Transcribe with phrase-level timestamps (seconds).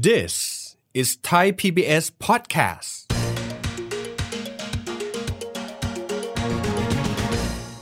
[0.00, 0.34] This
[0.94, 2.90] is Thai PBS podcast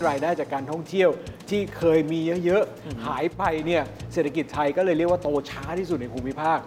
[0.06, 1.10] รายได้จากการท่องเที่ยว
[1.50, 6.60] ที่เคยมีเยอะๆ หายไปเนี่ยเศรษฐกิจไทยก็เลยเรียกว่าโตช้าที่สุดในภูมิภาค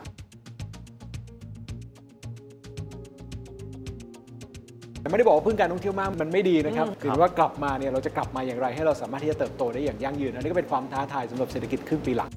[5.00, 12.32] แต่ไม่ได้บอกว่าพึ่งการท่องเที่ยวมากมันไม่ดีนะครับคือว่ากลับมาเนี่ยเราจะกลับมาอย่างไรให้เราสามารถที่จะเติบโตได้อย่างยั่งยืน อันนี้ก็เป็นความท้าทายสำหรับเศรษฐกิจครึ่งปีหลัง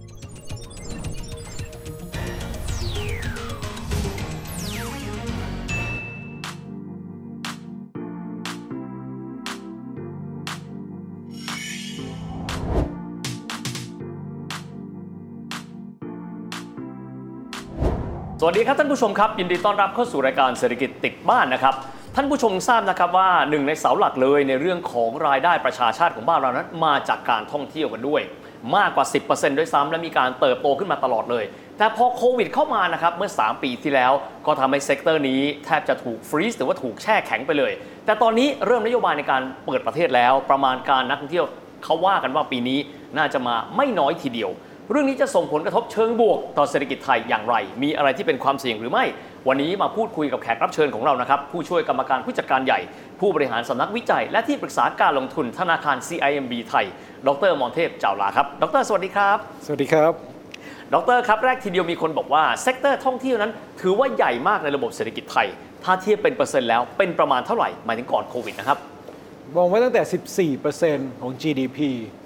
[18.40, 21.74] สวัสดีครับท่านผู้ชมครับยินดีต้อนรับเข้าสู่รายการเศรษฐกิจติดบ้านนะครับ
[22.14, 28.22] ท่านผู้ชมทราบนะครับว่าหนึ่งในเสาหลักเลยในเรื่องของรายได้ประชาชาติของบ้านเรานั้นมาจากการท่องเที่ยวกันด้วย
[28.76, 31.44] มากกว่า 10%ด้วยซ้ำและมีการเติบโตขึ้นมาตลอดเลย
[31.78, 34.12] แต่พอโควิดเข้ามานะครับเมื่อ 3 ปีที่แล้ว
[34.46, 37.72] ก็ทำให้ sector นี้แทบจะถูก freeze หรือว่าถูกแช่แข็งไปเลย
[38.04, 41.46] แต่ตอนนี้เริ่มนโยบายในการเปิดประเทศแล้ว ประมาณการนักท่องเที่ยว
[41.84, 42.78] เขาว่ากันว่าปีนี้
[43.16, 44.50] น่าจะมาไม่น้อยทีเดียว
[44.90, 49.04] เรื่องนี้จะส่งผลกระทบเชิงบวก ต่อเศรษฐกิจไทยอย่างไร มีอะไรที่เป็นความเสี่ยงหรือไม่
[49.48, 52.80] วันนี้มาพูดคุยกับแขกรับเชิญของเรานะครับ ผู้ช่วยกรรมการผู้จัดการใหญ่
[53.20, 56.86] ผู้บริหารสำนักวิจัย และที่ปรึกษาการลงทุนธนาคาร CIMB ไทย
[57.26, 60.12] ดร.อมรเทพ จาวะลาครับ ดร สวัสดีครับ สวัสดีครับ
[60.94, 65.46] ดรครับแรกทีเดียวมีคนบอกว่า sector ท่องเที่ยวนั้น ถือว่าใหญ่มากในระบบเศรษฐกิจไทย
[65.84, 68.78] ถ้าเทียบเป็นเปอร์เซ็นต์แล้วเป็นประมาณเท่าไหร่หมายถึงก่อนโควิดนะครับ
[69.56, 70.02] มองไว้ตั้งแต่
[70.60, 71.78] 14%ของ GDP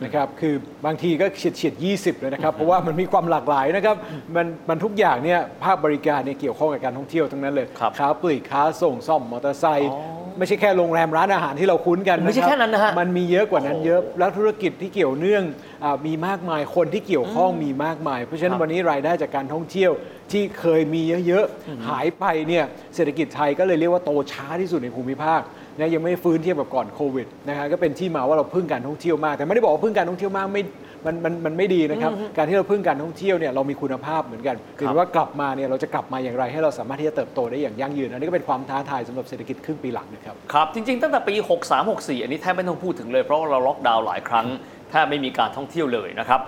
[0.05, 0.55] นะครับ คือ
[0.87, 3.97] บางทีก็เฉียดเฉียด20 เลยนะครับ เพราะว่ามันมีความหลากหลายนะครับ
[4.37, 15.43] มันมันทุกอย่างเนี่ยภาคบริการเนี่ยเกี่ยวข้องกับการท่องเที่ยวทั้งนั้นเลยครับค้าปลีก ค้าส่งซ่อมมอเตอร์ไซค์อ๋อไม่ใช่แค่โรงแรมร้านอาหารที่เราคุ้นกันไม่ใช่แค่นั้นนะฮะ มันมีเยอะกว่านั้นโอ้โหเยอะ แล้วธุรกิจที่เกี่ยวเนื่อง
[15.85, 19.91] อามีมากมาย คนที่เกี่ยวข้องมีมากมาย เพราะฉะนั้ครันบวันนี้รายได้จากการท่องเที่ยว
[20.33, 25.41] ที่เคยมีเยอะๆ หายไปเนี่ย เศรษฐกิจไทยก็เลยเรียกว่าโตช้าที่สุดในภูมิภาค
[25.79, 30.63] นะยังไม่ฟื้นเทียบกับก่อนโควิดนะฮะก็เป็นที่มาว่าเราพึ่งการท่องเที่ยวมาก แต่ไม่ได้บอกว่าพึ่งการท่องเที่ยวมากไม่
[31.07, 44.47] มันมันมันไม่ดีนะครับ การที่เราพึ่งการท่องเที่ยวเนี่ยเรามีคุณภาพเหมือนกันคือว่ากลับมาเนี่ยเราจะกลับมาอย่างไร ให้เราสามารถที่จะเติบโตได้อย่างยั่งยืนอันนี้ก็เป็นความท้าทายสำหรับเศรษฐกิจครึ่งปีหลังนะครับครับจริงๆตั้งแต่ปี 63 64 อันนี้แทบไม่ต้องพูดถึงเลยเพราะว่าเราล็อกดาวน์หลายครั้ง
[44.91, 46.41] แทบไม่มีการท่องเที่ยวเลยนะครับ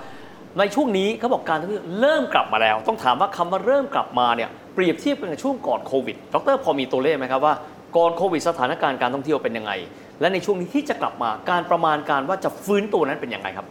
[0.59, 7.55] ในช่วงนี้เขาบอกการท่องเที่ยวเริ่มกลับมาแล้ว ต้องถามว่าคำว่าเริ่มกลับมาเนี่ยเปรียบเทียบกันกับช่วงก่อนโควิดดรพอมีตัวเลขไหมครับว่า
[7.97, 9.73] ก่อนโควิดสถานการณ์การท่องเที่ยวเป็นยังไง
[10.21, 13.67] และในช่วงนี้ที่จะกลับมาการประมาณการว่าจะฟื้นตัวนั้นเป็นยังไงครับ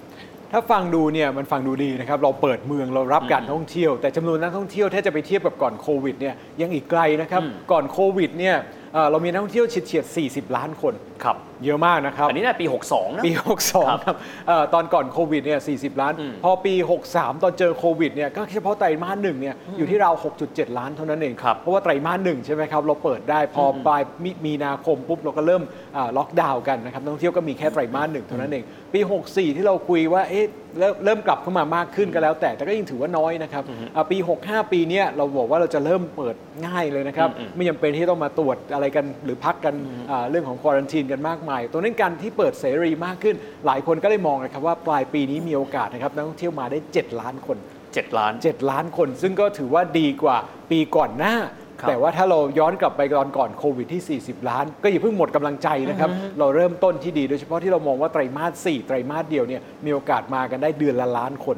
[0.52, 8.56] ถ้าฟังดูเนี่ยมันฟังดูดีนะครับเราเปิดเมืองเรารับการท่องเที่ยว แต่จำนวนนักท่องเที่ยวถ้าจะไปเทียบกับก่อนโควิดเนี่ยยังอีกไกลนะครับอืมก่อนโควิดเนี่ย
[8.94, 10.94] เอ่อเรามีนักท่องเที่ยวเฉียดๆ40 ล้านคน
[11.24, 13.34] ครับเยอะมากนะครับ อันนี้ในปี 62นะปี
[13.70, 16.74] 62 ครับเอ่อตอนก่อนโควิดเนี่ย40 ล้านอืมพอปี
[17.08, 20.14] 63 ตอนเจอโควิดเนี่ยก็เฉพาะไตรมาสหนึ่งเนี่ยอยู่ที่ราว
[20.46, 25.64] 6.7 ล้านเท่านั้นเองครับเพราะว่าไตรมาสหนึ่งใช่ไหมครับ เราเปิดได้พอปลายมิมีนาคมปุ๊บเราก็เริ่ม
[25.98, 28.64] อ่าล็อกดาวน์กันนะครับนักท่องเที่ยวก็มีแค่ไตรมาสหนึ่งเท่านั้นเอง
[28.94, 30.46] ปี 64 ที่เราคุยว่าเอ๊ะ
[30.80, 33.64] เริ่มเริ่มกลับเข้ามามากขึ้นก็แล้วแต่แต่ก็ยังถือว่าน้อยนะครับ
[33.96, 36.36] อ่าปี 65 ปีเนี้ยเราบอกว่าเราจะเริ่มเปิด
[36.66, 39.76] ง่ายเลยนะครับอืมไม่จำเป็นที่ต้องมาตรวจอะไรกันหรือพักกัน
[40.12, 50.38] อ่าเรื่องของควอรันทีนกันมากมายตัวนั้นการที่เปิดเสรีมากขึ้น หลายคนก็เลยมองนะครับว่าปลายปีนี้มีโอกาสนะครับนักท่องเที่ยวมาได้ 7 ล้านคน 7 ล้าน 7 ล้านคน ซึ่งก็ถือว่าดีกว่า
[50.72, 51.36] ปีก่อนหน้า
[51.82, 56.10] ครับแต่ว่าถ้าเราย้อนกลับไปตอนก่อนโควิดที่ 40 ล้าน ก็อย่าเพิ่งหมดกำลังใจนะครับ
[56.40, 61.58] เราเริ่มต้นที่ดีโดยเฉพาะที่เรามองว่าไตรมาส 4 ไตรมาสเดียวเนี่ยมีโอกาสมากันได้เดือนละล้านคน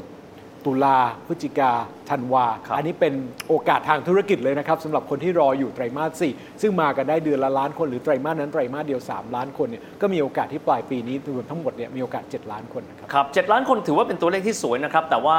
[0.66, 0.98] ตุลา
[1.28, 1.72] พฤศจิกา
[2.10, 3.14] ธันวาครับอันนี้เป็น
[3.48, 15.38] โอกาสทางธุรกิจเลยนะครับสำหรับคนที่รออยู่ไตรมาส 4 ซึ่งมากันได้เดือนละล้านคนหรือไตรมาสนั้นไตรมาสเดียว 3 ล้านคนเนี่ยก็มีโอกาสที่ปลายปีนี้รวมทั้งหมดเนี่ยมีโอกาส 7 ล้านคนนะครับครับ 7 ล้านคนถือว่าเป็นตัวเลขที่สวยนะครับแต่ว่า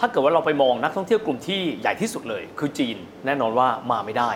[0.00, 2.96] ถ้าเกิดว่าเราไปมองนักท่องเที่ยวกลุ่มที่ใหญ่ที่สุดเลย คือจีน
[3.26, 4.30] แน่นอนว่ามาไม่ได้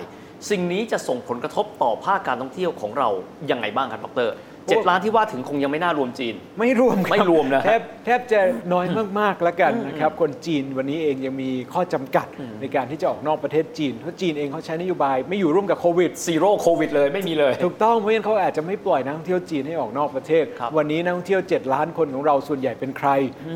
[0.50, 3.08] สิ่งนี้จะส่งผลกระทบต่อภาคการท่องเที่ยวของเรา
[3.50, 4.28] ยังไงบ้างครับดร
[4.68, 8.40] เจ็ดล้านที่ว่าถึงคงยังไม่น่ารวมจีน ไม่รวมครับไม่รวมนะแทบแทบจะ
[8.72, 8.86] น้อย
[9.20, 12.26] มากๆแล้วกันนะครับคนจีนวันนี้เองยังมีข้อจำกัด
[12.60, 23.08] ในการที่จะออกนอกประเทศจีนเพราะจีนเองเขาใช้นโยบายไม่อยู่ร่วมกับโควิด Zero COVID เลยไม่มีเลย ถูกต้องเพราะฉะนั้นเขาอาจจะไม่ปล่อยนักท่องเที่ยวจีนให้ออกนอกประเทศครับวันนี้นักท่องเที่ยว 7 ล้านคนของเราส่วนใหญ่เป็นใคร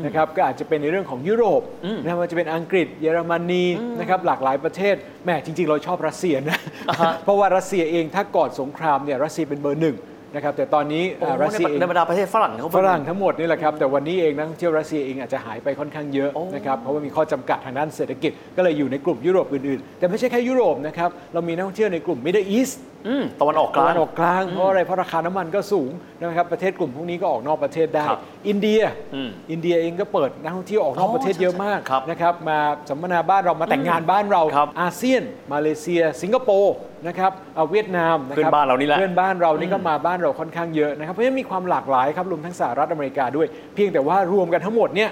[0.05, 1.61] นะครับก็อาจจะเป็นในเรื่องของยุโรป
[2.03, 3.65] นะว่าจะเป็นอังกฤษเยอรมนี
[3.99, 6.57] นะครับหลากหลายประเทศแหม่จริง ๆ เราชอบรัสเซียนะ
[6.89, 9.97] อ่าฮะเพราะว่ารัสเซียเองถ้าก่อนสงครามเนี่ยรัสเซียเป็นเบอร์หนึ่ง
[10.35, 22.98] นะครับแต่ตอนนี้โอ้อ่าโหรัสเซียเองในบรรดาประเทศฝรั่งเขา ฝรั่งทั้งหมดนี่แหละครับแต่วันนี้เองนักท่องเที่ยวรัสเซียเองอาจจะหายไปค่อนข้างเยอะโอ้ นะครับเพราะว่ามีข้อจำกัดทางด้านเศรษฐกิจก็เลยอยู่ในกลุ่มยุโรปอื่นๆ แต่ไม่ใช่แค่ยุโรปนะครับเรามีนักท่องเที่ยวในกลุ่ม Middle East อืม
[23.39, 28.81] ตะวันออกกตะลาวังนออกกลางเพราะอะไรเพราะราคาน้ำมันก็สูงนะครับประเทศกลุ่มพวกนี้ก็ออกนอกประเทศได้ครับอินเดีย
[29.15, 32.59] อืมอินเดียเองก็เปิดนักท่องเที่ยวออกนอกอ๋อประเทศเยอะมากใช่ๆครับนะครับมา
[32.89, 35.23] สัมมนาบ้านเรามาแต่งงานบ้านเราครับอาเซียน
[35.53, 36.75] มาเลเซีย สิงคโปร์
[37.07, 45.11] นะครับเอาเวียดนามะคเพื่อนบ้านเรานี่แหละเพื่อนบ้านเรานี่ก็มาบ้านเราค่อนข้างเยอะนะครับเพราะฉะนั้นมีความหลากหลายครับรวมทั้งสหรัฐอเมริกาด้วย เพียงแต่ว่ารวมกันทั้งหมดเนี่ย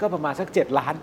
[0.00, 0.94] ก็ประมาณสัก 7 ล้าน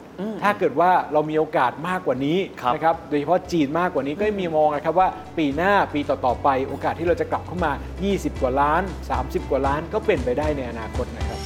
[0.43, 5.07] ถ้าเกิดว่าเรามีโอกาสมากกว่านี้ครับนะครับ โดยเฉพาะจีนมากกว่านี้ก็มีมองนะครับว่า
[5.37, 7.71] ปีหน้าปีต่อๆไปโอกาสที่เราจะกลับเข้ามา
[8.07, 8.83] 20 กว่าล้าน
[9.17, 11.41] 30 กว่าล้านก็เป็นไปได้ในอนาคตนะครับ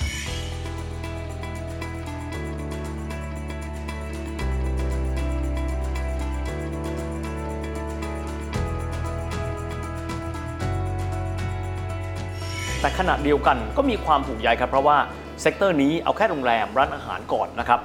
[12.81, 14.97] แต่ขณะเดียวกันก็มีความห่วงใยครับเพราะว่า
[15.41, 17.79] sector นี้เอาแค่โรงแรมร้านอาหารก่อนนะครับ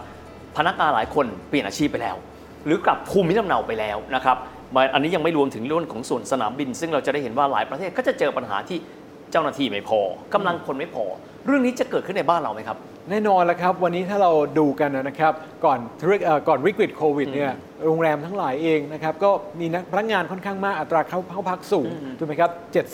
[0.56, 2.16] พนักงานหลายคนเปลี่ยนอาชีพไปแล้ว
[2.66, 4.36] หรือกลับภูมิลำเนาไปแล้วนะครับ
[4.94, 8.78] อันนี้ยังไม่รวมถึงเรื่องของส่วนสนามบิน ซึ่งเราจะได้เห็นว่าหลายประเทศก็จะเจอปัญหาที่
[9.30, 10.00] เจ้าหน้าที่ไม่พอ
[10.34, 11.04] กำลังคนไม่พอ
[11.46, 12.78] เรื่องนี้จะเกิดขึ้นในบ้านเราไหมครับ
[13.10, 15.32] แน่นอนแล้วครับ วันนี้ถ้าเราดูกันนะครับ
[15.64, 17.52] ก่อนธุรกิจเอ่อก่อนวิกฤตโควิดเนี่ย
[17.86, 19.30] โรงแรมทั้งหลายเองนะครับ ก็
[19.60, 22.50] มีนักพนักงานค่อนข้างมากอัตราเข้าเข้าพักสูงถูกไหมครับ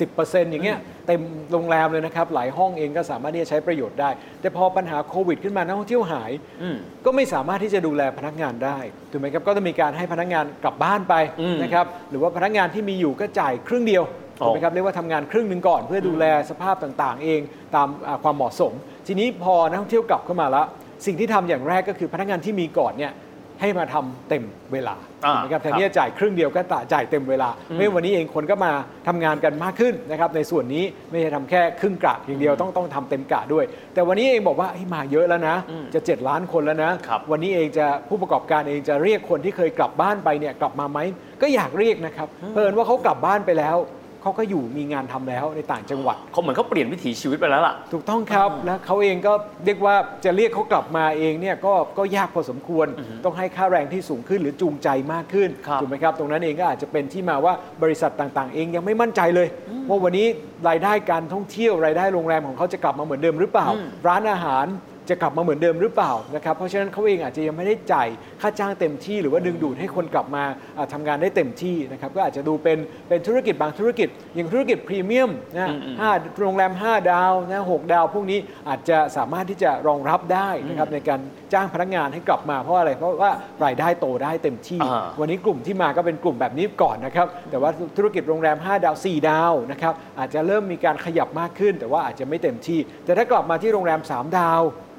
[0.09, 1.21] 70%อย่างเงี้ยเต็ม
[1.53, 4.11] โรงแรมเลยนะครับ หลายห้องเองก็สามารถที่จะใช้ประโยชน์ได้
[4.41, 6.31] แต่พอปัญหาโควิดขึ้นมานักท่องเที่ยวหาย
[6.63, 8.79] อืมก็ไม่สามารถที่จะดูแลพนักงานได้
[9.11, 14.05] ถูกไหมครับก็จะมีการให้พนักงานกลับบ้านไปอืมนะครับหรือว่าพนักงานที่มีอยู่ก็จ่ายครึ่งเดียว
[14.41, 17.41] อ๋อถูกไหมครับเรียกว่าทำงานครึ่งหนึ่งก่อน เพื่อดูแลสภาพต่างๆ เอง
[17.75, 18.73] ตามอ่าความเหมาะสม
[19.07, 20.67] ทีนี้พอนักท่องเที่ยวกลับเข้ามาแล้ว
[21.07, 23.13] สิ่งที่ทำอย่างแรกก็คือพนักงานที่มีก่อนเนี่ย
[23.61, 26.61] ให้มาทำเต็มเวลาอ่าถูกไหมครับแทนครับที่จะจ่ายครึ่งเดียวก็
[26.93, 28.73] จ่ายเต็มเวลาเพราะฉะนั้นวันนี้เองคนก็มา
[29.09, 33.65] ทำงานกันมากขึ้นนะครับในส่วนนี้ไม่ใช่ทำแค่ครึ่งกะอย่างเดียวต้องต้องทำเต็มกะด้วย
[33.95, 35.57] แต่วันนี้เองบอกว่าเฮ้ยมาเยอะแล้วนะ
[35.95, 40.99] จะ 7 ล้านคนแล้วนะครับวันนี้เองจะผู้ประกอบการเองจะเรียกคนที่เคยกลับบ้านไปเนี่ยกลับมาไหม
[41.43, 43.77] ก็อยากเรียกนะครับเพลินว่าเขากลับบ้านไปแล้ว
[44.23, 49.33] เขาก็อยู่มีงานทำแล้วในต่างจังหวัดเขาเหมือนเขาเปลี่ยนวิถีชีวิตไปแล้วล่ะ ถูกต้องครับแล้วเขาเองก็
[49.65, 52.87] เรียกว่าจะเรียกเขากลับมาเองเนี่ยก็ก็ยากพอสมควร
[53.25, 59.49] ต้องให้ค่าแรงที่สูงขึ้นหรือจูงใจมากขึ้นครับถูกไหมครับ ตรงนั้นเองก็อาจจะเป็นที่มาว่าบริษัทต่างๆ เองยังไม่มั่นใจเลย
[59.89, 60.27] ว่าวันนี้
[60.69, 63.69] รายได้การท่องเที่ยวรายได้โรงแรมของเขาจะกลับมาเหมือนเดิมหรือเปล่า
[64.09, 64.67] ร้านอาหาร
[65.11, 68.09] จะกลับมาเหมือนเดิมหรือเปล่านะครับเพราะฉะนั้นเขาเองอาจจะยังไม่ได้จ่าย
[68.41, 70.45] ค่าจ้างเต็มที่หรือว่าดึงดูดให้คนกลับมา
[70.77, 76.11] อ่าทำางานได้เต็มที่นะครับก็อาจจะดูเป็นเป็นธุรกิจบางธุรกิจ อย่างธุรกิจพรีเมียมนะห้า
[76.41, 78.39] โรงแรม 5 ดาวนะหกดาว พวกนี้
[78.69, 81.21] อาจจะสามารถที่จะรองรับได้นะครับในการ
[81.53, 83.31] จ้างพนักงานให้กลับมาเพราะอะไรเพราะว่า
[83.65, 94.96] รายได้โตได้เต็มที่อ่าวันนี้กลุ่มที่มาก็เป็นกลุ่มแบบนี้ก่อนนะครับแต่ว่าธุรกิจโรงแรม 5 ดาว 4 ดาวนะครับอาจจะเริ่มมีการขยับมากขึ้น แต่ว่าอาจจะไม่เต็มที่ แต่ถ้ากลับมาที่โรงแรม 3 ดาวอืม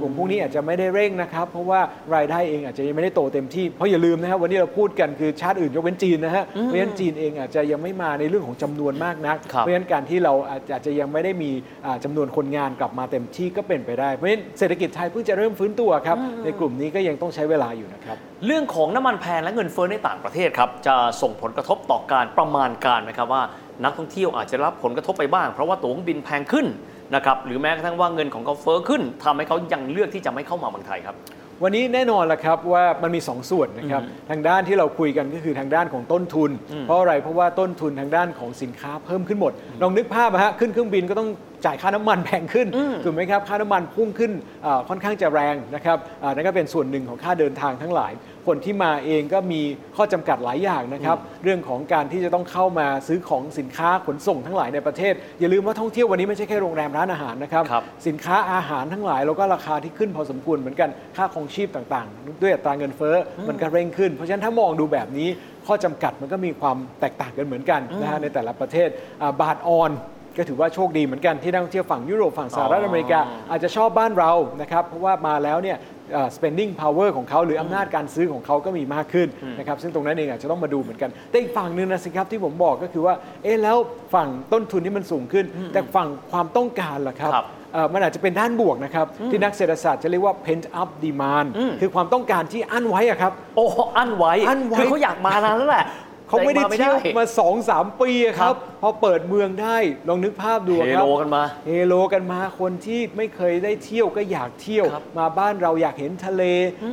[0.00, 1.80] กลุ่มพวกนี้อาจจะไม่ได้เร่งนะครับ เพราะว่า
[2.14, 11.50] รายได้เองอาจจะยังไม่ได้โตเต็มที่ เพราะอย่าลืมนะครับวันนี้เราพูดกันคือชาติอื่นยกเว้นจีนนะฮะเพราะฉะนั้นจีนเองอาจจะยังไม่มาในเรื่องของจำนวนมากนักครับเพราะฉะนั้นการที่เราอาจอาจจะยังไม่ได้มี
[11.86, 18.16] อ่าจำนวนคนงานกลับมาเต็มที่ก็เป็นไปได้ เพราะฉะนั้นเศรษฐกิจไทยเพิ่งจะเริ่มฟื้นตัวครับในกลุ่มนี้ก็ยังต้องใช้เวลาอยู่นะครับ
[18.46, 23.42] เรื่องของน้ำมันแพงและเงินเฟ้อในต่างประเทศครับจะส่งผลกระทบต่อการประมาณการไหมครับว่า
[23.84, 26.66] นักท่องเที่ยวอาจจะรับผลกระทบไปบ้าง เพราะว่าตั๋วเครื่องบินแพงขึ้น
[27.14, 31.16] นะครับหรือแม้กระทั่งว่าเงินของเขาเฟ้อขึ้นทำให้เขายังเลือกที่จะไม่เข้ามาเมืองไทยครับ
[31.64, 36.50] วันนี้แน่นอนละครับว่ามันมี2ส่วนนะครับทางด้านที่เราคุยกันก็คือทางด้านของต้นทุน
[36.84, 39.52] เพราะอะไรเพราะว่าต้นทุนทางด้านของสินค้าเพิ่มขึ้นหมด
[39.82, 41.28] ลองนึกภาพนะฮะขึ้นเครื่องบินก็ต้อง
[41.64, 42.68] จ่ายค่าน้ำมันแพงขึ้น
[43.04, 44.32] ถูกไหมครับค่าน้ำมันพุ่งขึ้น
[44.64, 48.12] อ่าค่อนข้างจะแรงนะครับอ่านั่นก็เป็นส่วนหนึ่งของค่าเดินทางทั้งหลาย
[48.48, 49.62] คนที่มาเองก็มี
[49.96, 65.28] ข้อจำกัดหลายอย่างนะครับ เรื่องของการที่จะต้องเข้ามาซื้อของสินค้าขนส่งทั้งหลายในประเทศ อย่าลืมว่าท่องเที่ยววันนี้ไม่ใช่แค่โรงแรมร้านอาหารนะครับครับสินค้าอาหารทั้งหลายแล้วก็ราคาที่ขึ้นพอสมควรเหมือนกันค่าครองชีพต่างๆ ด้วยอัตราเงินเฟ้ออมันก็เร่งขึ้น เพราะฉะนั้นถ้ามองดูแบบนี้
[65.66, 68.88] ข้อจำกัดมันก็มีความแตกต่างกันเหมือนกันนะฮะในแต่ละประเทศ
[69.22, 69.92] อ่าบาทออน
[70.36, 73.20] ก็ถือว่าโชคดีเหมือนกันที่นักท่องเที่ยวฝั่งยุโรปฝั่งสหรัฐอเมริกา
[73.50, 75.97] อาจจะชอบบ้านเรานะครับเพราะว่ามาแล้วเนี่ยเอ่อ
[76.36, 83.76] spending power ของเขาหรืออำนาจการซื้อของเขาก็มีมากขึ้นนะครับซึ่งตรงนั้นเองอาจจะต้องมาดูเหมือนกัน แต่อีกฝั่งหนึ่งนะสิครับที่ผมบอกก็คือว่าเอ๊ะแล้ว
[84.14, 91.48] ฝั่งต้นทุนที่มันสูงขึ้น แต่ฝั่งความต้องการล่ะครับครับเอ่อมันอาจจะเป็นด้านบวกนะครับ ที่นักเศรษฐศาสตร์จะเรียกว่า pent up demand
[91.80, 93.64] คือความต้องการที่อั้นไว้อะครับ โอ้
[93.96, 95.86] อันไว้อั้นไว้คือเขาอยากมานานแล้วแหละ
[96.28, 99.76] เขาไม่ได้แต่เที่ยวไม่มา2อสามปีอะครับครับพอเปิดเมืองได้
[100.08, 106.42] ลองนึกภาพดูเฮครับโลกันมาเฮโลกันมาคนที่ไม่เคยได้เที่ยวก็อยากเที่ยว ครับมาบ้านเราอยากเห็นทะเล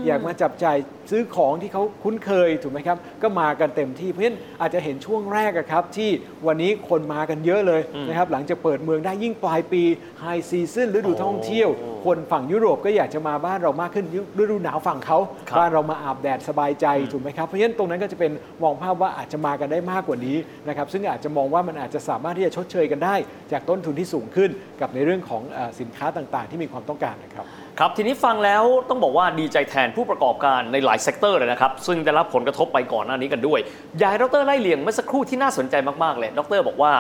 [0.06, 0.78] อยากมาจับจ่าย
[1.12, 6.10] ซื้อของที่เขาคุ้นเคยถูกไหมครับ ก็มากันเต็มที่เพราะฉะนั้นอาจจะเห็นช่วงแรกอะครับ ที่
[6.48, 9.84] วันนี้คนมากันเยอะเลยนะครับหลังจากเปิดเมืองได้ยิ่งปลายปี
[10.20, 14.06] ไฮซีซั่นฤดูท่องเที่ยว โอ้ คนฝั่งยุโรปก็อยากจะมาบ้านเรามากขึ้น
[14.40, 15.18] ฤดูหนาวฝั่งเขา
[15.50, 18.32] ครับ บ้านเรามาอาบแดดสบายใจถูกไหมครับเพราะฉะนั้นตรงนั้นก็จะเป็น
[18.64, 20.38] มองภาพว่าอาจจะมากันได้มากกว่านี้
[20.68, 23.16] นะครับซึ่งอาจจะมองว่ามันอาจจะสามารถที่จะชดเชยกันได้
[23.52, 24.50] จากต้นทุนที่สูงขึ้น
[24.82, 25.42] กับในเรื่องของ
[25.80, 27.46] สินค้าต่างๆ ที่มีความต้องการนะครับ
[27.80, 33.60] ครับทีนี้ฟังแล้วต้องบอกว่าดีใจแทนผู้ประกอบการในหลาย sector เลยนะครับ ซึ่งได้รับผลกระทบไปก่อนหน้านี้กันด้วย
[34.02, 36.94] อยากให้ดรไล่เลียงเมื่อสักครู่ที่น่าสนใจมากๆเลยดรบอกว่า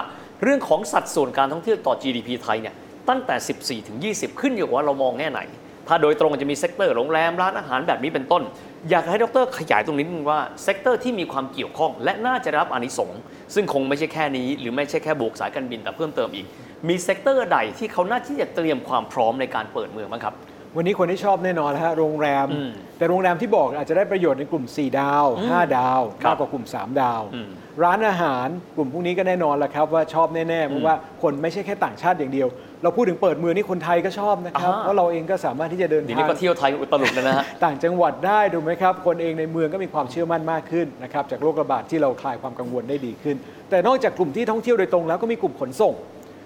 [0.44, 2.76] เรื่องของสัดส่วนการท่องเที่ยวต่อ GDP ไทยเนี่ย
[3.10, 5.42] ตั้งแต่ 14 ถึง 20 ขึ้นอยู่ว่าเรามองแง่ไหน
[5.88, 8.44] ถ้าโดยตรงจะมี sector โรงแรมร้านอาหารแบบนี้เป็นต้น
[8.90, 13.20] อยากให้ดรขยายตรงนี้นึงว่า sector ที่มีความเกี่ยวข้อง และน่าจะรับอานิสงส์
[13.54, 16.46] ซึ่งคงไม่ใช่แค่นี้ หรือไม่ใช่แค่บวกสายการบินแต่เพิ่มเติมอีก
[16.88, 20.36] มี sector ใดที่เขาน่าที่จะเตรียมความพร้อมในการเปิดเมืองบ้างครับ
[20.78, 27.50] วันนี้คนที่ชอบแน่นอนนะฮะโรงแรมอืมแต่โรงแรมที่บอกอาจจะได้ประโยชน์ในกลุ่ม 4 ดาว 5 ดาวครับมากกว่ากลุ่ม 3 ดาวอืม
[27.84, 32.48] ร้านอาหารกลุ่มพวกนี้ก็แน่นอนแหละครับว่าชอบแน่ๆเพราะว่าคนไม่ใช่แค่ต่างชาติอย่างเดียว
[32.84, 43.36] เราพูดถึงเปิดเมืองนี่คนไทยก็ชอบนะครับอ่าเพราะเราเองก็สามารถที่จะเดินเดี๋ยวทานี้งก็เที่ยวไทยอุตลุดเลยนะฮะต่างจังหวัดได้ถูกไหมครับ คนเองในเมืองก็มีความเชื่อมั่นมากขึ้นนะครับจากโรคระบาดที่เราคลายความกังวลได้ดีขึ้น
[43.70, 45.94] แต่นอกจากกลุ่มที่ท่องเที่ยวโดยตรงแล้วก็มีกลุ่มขนส่ง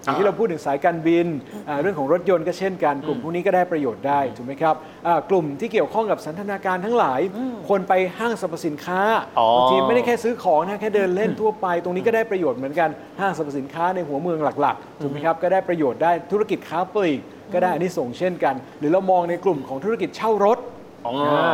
[0.03, 1.27] อย่างที่เราพูดถึงสายการบิน
[1.67, 4.75] อ่าเรื่องของรถยนต์ก็เช่นกัน กลุ่มพวกนี้ก็ได้ประโยชน์ได้ถูกไหมครับ
[5.07, 7.21] อ่ากลุ่มที่เกี่ยวข้องกับสันทนาการทั้งหลาย
[7.69, 9.01] คนไปห้างสรรพสินค้า
[9.39, 12.89] อ๋อบางทีไม่ได้แค่ซื้อของนะแค่เดินเล่นทั่วไป ตรงนี้ก็ได้ประโยชน์เหมือนกัน
[13.19, 17.21] ห้างสรรพสินค้าในหัวเมืองหลักๆถูกไหมครับก็ได้ประโยชน์ได้ธุรกิจค้าปลีก
[17.53, 20.68] ก็ได้อันนี้ส่งส์เช่นกัน หรือเรามองในกลุ่มของธุรกิจเช่ารถอ๋ออ่า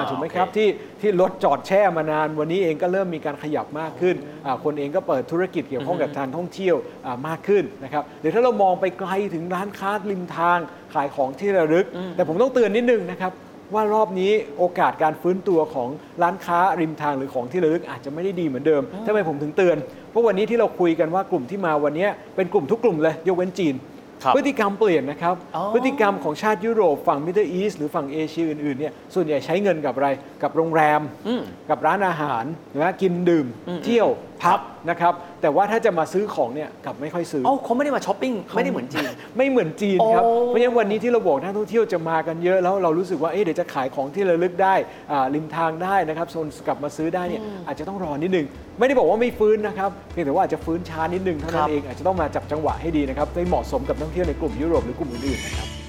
[0.09, 0.69] ถูกไหมครับโอเคที่
[1.01, 6.75] ที่รถจอดแช่มานาน วันนี้เองก็เริ่มมีการขยับมากขึ้นอ่าคนเองก็เปิดธุรกิจเกี่ยวข้องกับการท่องเที่ยว
[7.05, 10.57] อ่ามากขึ้นนะครับหรือถ้าเรามองไปไกลถึงร้านค้าริมทาง
[10.93, 11.85] ขายของที่ระลึก
[12.15, 13.33] แต่ผมต้องเตือนนิดนึงนะครับ
[13.73, 15.89] ว่ารอบนี้โอกาสการฟื้นตัวของ
[16.23, 19.77] ร้านค้าริมทางหรือของที่ระลึกอาจจะไม่ได้ดีเหมือนเดิมทำไมผมถึงเตือน
[20.09, 23.94] เพราะวันนี้ที่เราคุยกันว่ากลุ่มที่มาวันนี้เป็นกลุ่มทุกกลุ่มเลยยกเว้นจีนครับ
[24.35, 30.09] พฤติกรรมเปลี่ยนนะครับอ๋อพฤติกรรมของชาติยุโรปฝั่งมิดเดิลอีสหรือฝั่งเอเชียอื่นๆเนี่ยส่วนใหญ่ใช้เงินกับอะไร
[30.43, 32.43] กับโรงแรมอืมกับร้านอาหาร
[32.81, 34.09] นะกินดื่มอืมเที่ยว
[34.43, 44.75] พับนะครับแต่ว่าถ้าจะมาซื้อของเนี่ยกลับไม่ค่อยซื้อ เอ้าเขาไม่ได้มาช้อปปิ้งไม่ได้เหมือนจีน ไม่เหมือนจีนครับ โอ้เพราะฉะนั้นวันนี้ที่เราบอกนักท่องเที่ยวจะมากันเยอะแล้วเรารู้สึกว่าเอ๊ะเดี๋ยวจะขายของที่ระลึกได้
[45.11, 48.45] อ่าริมทางได้นะครับโซนกลับมาซื้อได้เนี่ยอาจจะต้องรอนิดนึง
[48.79, 55.84] ไม่ได้บอกว่าไม่ฟื้นนะครับเพียงแต่ว่าอาจจะฟื้นช้านิดนึงเท่านั้ครันบ เองอาจจะต้องมาจับจังหวะให้ดีนะครับให้เหมาะสมกับนักท่องเที่ยวในกลุ่มยุโรปหรือกลุ่มอื่นๆนะครับ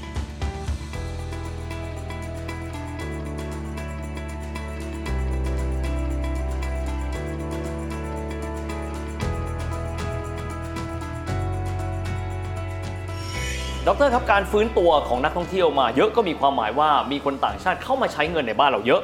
[13.96, 19.02] ดรครับการฟื้นตัวของนักท่องเที่ยวมาเยอะก็มีความหมายว่ามีคนต่างชาติเข้ามาใช้เงินในบ้านเราเยอะ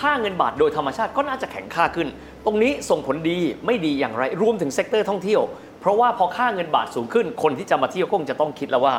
[0.00, 2.08] ค่าเงินบาทโดยธรรมชาติก็น่าจะแข็งค่าขึ้น
[2.44, 5.42] ตรงนี้ส่งผลดีไม่ดีอย่างไรรวมถึง sector ท่องเที่ยว
[5.80, 8.94] เพราะว่าพอค่าเงินบาทสูงขึ้น คนที่จะมาเที่ยวคงจะต้องคิดแล้วว่า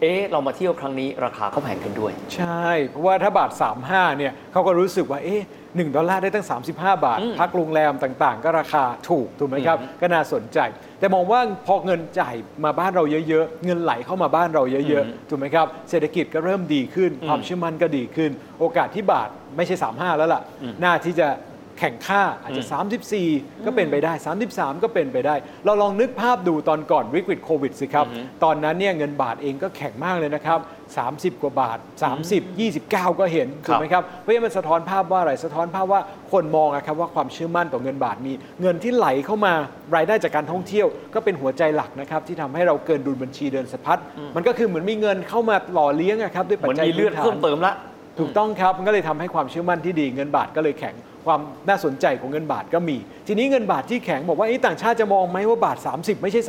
[0.00, 3.50] เอ๊ะเรามาเที่ยวครั้งนี้ราคาเขาแพงขึ้นด้วย ใช่ เพราะว่าถ้าบาท
[3.86, 5.42] 35เนี่ยเขาก็รู้สึกว่าเอ๊ะ
[5.76, 10.58] หนึ่งดอลลาร์ได้ตั้ง 35 บาทอืมพักโรงแรมต่างๆ ก็ราคาถูกถูกไหมครับอืมก็น่าสนใจ
[10.98, 18.30] แต่มองว่าพอเงินจ่ายมาบ้านเราเยอะๆ เงินไหลเข้ามาบ้านเราเยอะอืมๆถูกไหมครับ เศรษฐกิจก็เริ่มดีขึ้นอืมความเชื่อมั่นก็ดีขึ้น
[18.60, 21.28] โอกาสที่บาทไม่ใช่ 35 แล้วล่ะอืมน่าที่จะ
[21.78, 22.62] แข่งค่าอาจจะ
[23.14, 24.12] 34 ก็เป็นไปได้
[24.48, 30.58] 33 ก็เป็นไปได้ เราลองนึกภาพดูตอนก่อนวิกฤตโควิดสิครับอือฮึตอนนั้นเนี่ยเงินบาทเองก็แข็งมากเลยนะครับ
[31.36, 31.78] 30 กว่าบาท
[32.20, 32.42] 30
[32.72, 36.00] 29 ก็เห็นครับถูกไหมครับเพราะฉะนั้นมันสะท้อนภาพว่าอะไรสะท้อนภาพว่า
[36.32, 39.52] คนมองอะครับว่าความเชื่อมั่นต่อเงินบาทมี เงินที่ไหลเข้ามา
[39.94, 43.98] รายได้จากการท่องเที่ยว ก็เป็นหัวใจหลักนะครับที่ทำให้เราเกินดุลบัญชีเดินสะพัด
[44.36, 47.74] มันก็คือเหมือนมีเงินเข้ามาหล่อเลี้ยงอะครับด้วยเหปัจมือนจัยมีเลือดพื้นฐานเพิ่มเติมละ
[48.18, 50.94] ถูกต้องครับมันก็เลยทำให้ความเชื่อมั่นที่ดีเงินบาทก็เลยแข็ง
[51.26, 56.40] ความน่าสนใจของเงินบาทก็มี ทีนี้เงินบาทที่แข็งบอกว่าไอ้ต่างชาติจะมองไหมว่าบาท 30 ไม่ใช่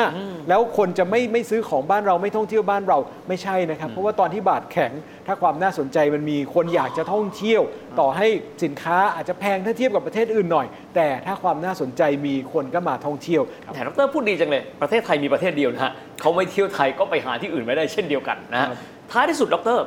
[0.00, 2.98] 35 แล้วคนจะไม่ไม่ซื้อของบ้านเราไม่ท่องเที่ยวบ้านเรา
[3.28, 4.92] ไม่ใช่นะครับ เพราะว่าตอนที่บาทแข็ง
[5.26, 7.62] ถ้าความน่าสนใจมันมีคนอยากจะท่องเที่ยว
[8.00, 8.26] ต่อให้
[8.64, 13.42] สินค้าอาจจะแพงถ้าเทียบกับประเทศอื่นหน่อย แต่ถ้าความน่าสนใจมีคนก็มาท่องเที่ยว
[13.74, 18.78] แต่ดรพูดดีจังเลยประเทศไทยมีประเทศเดียวนะฮะเขาไม่เที่ยวไทยก็ไปหาที่อื่นไม่ได้เช่นเดียวกันนะฮะครับ
[19.12, 19.80] ท้ายที่สุดดร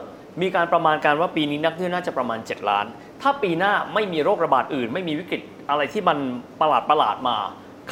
[0.44, 2.86] มีการประมาณการว่าปีนี้นักท่องเที่ยวน่าจะประมาณ 7 ล้าน
[3.22, 6.18] ถ้าปีหน้าไม่มีโรคระบาดอื่น ไม่มีวิกฤตอะไรที่มัน
[6.62, 7.38] ประหลาดประหลาดมา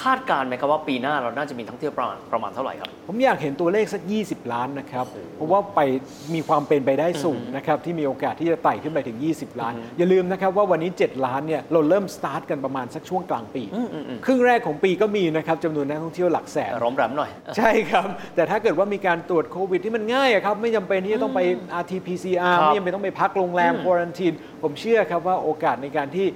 [0.03, 5.79] คาดการณ์ไหมครับว่าปีหน้าเราน่าจะมีท่องเที่ยวประมาณประมาณเท่าไหร่ครับ ผมอยากเห็นตัวเลขสัก 20 ล้านนะครับ เพราะว่าไป
[6.33, 13.63] มีความเป็นไปได้สูงนะครับที่มีโอกาสที่จะไต่ขึ้นไปถึง 20 ล้าน อย่าลืมนะครับว่าวันนี้ 7 ล้านเนี่ยเราเริ่มสตาร์ทกันประมาณสักช่วงกลางปี
[14.25, 21.41] ครึ่งแรกของปีก็มีนะครับจำนวนนักท่องเที่ยวหลักแสนร้อมแรมหน่อย ใช่ครับ แต่ถ้าเกิดว่ามีการตรวจโควิดที่มันง่ายอะครับไม่จำเป็นที่จะต้องไป
[21.81, 24.33] RT-PCR ครับไม่จำเป็นต้องไปพักโรงแรมควอรันทีน
[24.63, 26.27] ผมเชื่อครับว่าโอกาสในการที่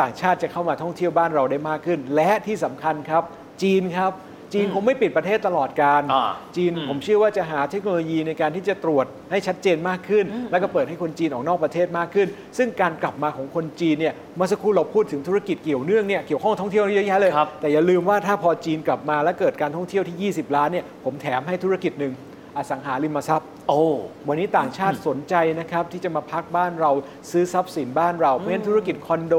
[0.00, 3.22] ต่างชาติจะเข้ามาท่องเที่ยวบ้านเราได้มากขึ้น และที่สำคัญครับ
[3.62, 4.12] จีนครับ
[4.54, 12.28] จีนคงไม่ปิดประเทศตลอดการอ่าจีนผมเชื่อว่าจะหาเทคโนโลยีในการที่จะตรวจให้ชัดเจนมากขึ้น แล้วก็เปิดให้คนจีนออกนอกประเทศมากขึ้น
[12.58, 22.12] ซึ่งการกลับมาของคนจีนเนี่ยเมื่อสักครู่เราพูดถึงธุรกิจเกี่ยวเนื่องเนี่ยเกี่ยวข้องท่องเที่ยวเยอะแยะเลยครับแต่อย่าลืมว่าถ้าพอจีนกลับมาแล้วเกิดการท่องเที่ยวที่ 20 ล้านเนี่ยผมแถมให้ธุรกิจหนึ่ง
[22.56, 23.82] อสังหาริมทรัพย์ โอ้
[24.28, 26.90] วันนี้ต่างชาติสนใจนะครับที่จะมาพักบ้านเรา
[27.30, 29.34] ซื้อทรัพย์สินบ้านเราเพราะฉะนั้นธุรกิจคอนโด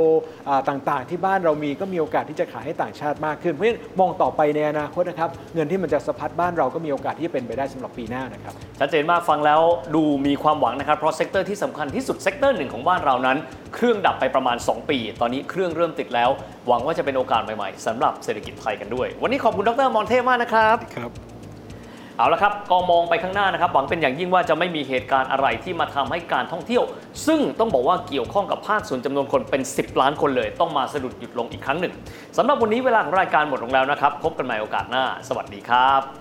[0.47, 9.61] อ่าต่างๆ ที่บ้านเรามีก็มีโอกาสที่จะขายให้ต่างชาติมากขึ้น เพราะฉะนั้นมองต่อไปในอนาคตนะครับเงินที่มันจะสะพัดบ้านเราก็มีโอกาสที่จะเป็นไปได้สำหรับปีหน้านะครับชัดเจนมากฟังแล้ว
[9.95, 13.37] ดูมีความหวังนะครับเพราะ sector ที่สำคัญที่สุด sector หนึ่งของบ้านเรานั้น
[13.75, 16.29] เครื่องดับไปประมาณ 2 ปี ตอนนี้เครื่องเริ่มติดแล้ว
[16.67, 21.30] หวังว่าจะเป็นโอกาสใหม่ๆสำหรับเศรษฐกิจไทยกันด้วย วันนี้ขอบคุณดร.อมรเทพมากนะครับครับ
[22.21, 26.83] เอาละครับก็มองไปข้างหน้านะครับ หวังเป็นอย่างยิ่งว่าจะไม่มีเหตุการณ์อะไรที่มาทำให้การท่องเที่ยว
[27.27, 31.93] ซึ่งต้องบอกว่าเกี่ยวข้องกับภาคส่วนจำนวนคนเป็น 10 ล้านคนเลย ต้องมาสะดุดหยุดลงอีกครั้งหนึ่ง
[32.37, 36.20] สำหรับวันนี้เวลาของรายการหมดลงแล้วนะครับ พบกันใหม่โอกาสหน้า สวัสดีครับ